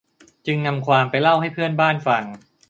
[0.45, 2.23] จึงนำความไปเล่าให้เพื่อนบ้านฟัง